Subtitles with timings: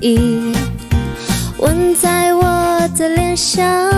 [0.00, 0.52] 以。
[1.58, 3.90] 吻在我的脸上，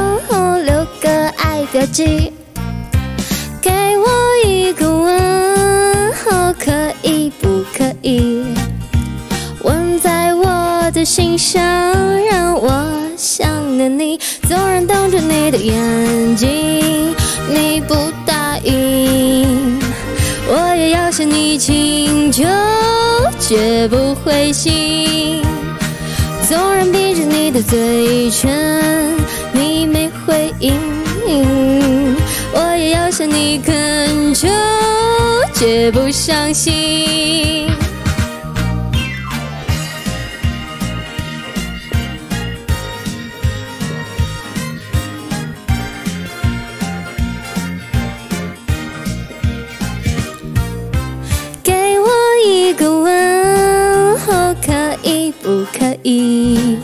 [0.64, 2.32] 留个爱标记。
[3.60, 4.08] 给我
[4.46, 6.12] 一个吻，
[6.58, 6.72] 可
[7.02, 8.44] 以不可以？
[9.62, 11.62] 吻在我的心上，
[12.24, 12.86] 让我
[13.16, 14.18] 想念你。
[14.48, 17.14] 纵然瞪着你的眼睛，
[17.48, 17.94] 你不
[18.24, 19.78] 答应，
[20.48, 22.44] 我也要向你请求，
[23.38, 25.42] 绝不灰心。
[26.50, 29.14] 纵然闭着你的嘴唇，
[29.52, 30.74] 你没回应，
[32.52, 34.48] 我也要向你恳求，
[35.54, 37.70] 绝不伤心。
[56.02, 56.78] 意？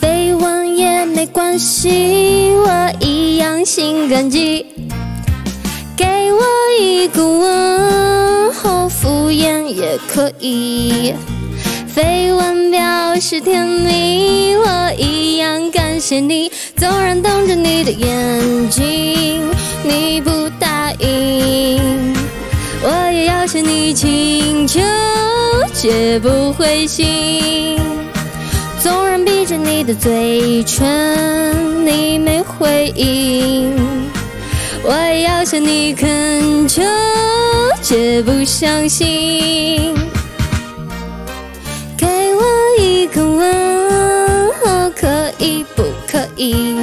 [0.00, 4.66] 绯闻也没关系，我一样心感激。
[5.96, 6.42] 给我
[6.80, 8.52] 一个吻，
[8.90, 11.14] 敷衍也可以。
[11.94, 16.50] 绯闻表示甜蜜，我一样感谢你。
[16.76, 19.48] 纵然瞪着你的眼睛，
[19.84, 21.80] 你不答应。
[22.82, 24.80] 我也要向你请求，
[25.72, 27.73] 绝不灰心。
[29.76, 33.74] 你的嘴唇，你没回应，
[34.84, 36.80] 我要向你恳求，
[37.82, 39.92] 绝不相信。
[41.98, 42.44] 给我
[42.78, 44.52] 一个吻，
[44.94, 46.78] 可以不可以？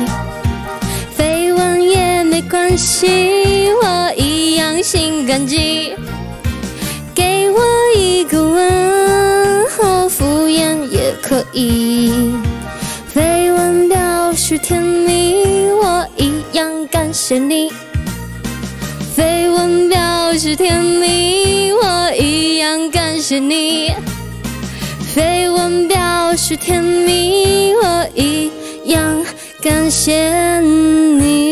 [1.17, 5.95] 绯闻也没关系，我一样心感激。
[7.15, 7.61] 给我
[7.95, 9.69] 一个吻，
[10.09, 12.33] 敷衍也可以。
[14.51, 17.71] 是甜蜜，我一样感谢你。
[19.15, 23.93] 绯闻表示甜蜜，我一样感谢你。
[25.15, 28.51] 绯闻表示甜蜜，我一
[28.87, 29.25] 样
[29.61, 31.50] 感谢你。